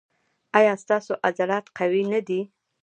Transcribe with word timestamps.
ایا 0.59 0.73
ستاسو 0.83 1.13
عضلات 1.27 1.65
قوي 1.77 2.01
نه 2.11 2.19
دي؟ 2.27 2.41